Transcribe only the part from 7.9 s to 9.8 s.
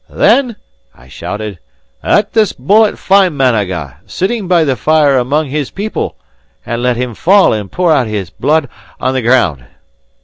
out his blood on the ground!"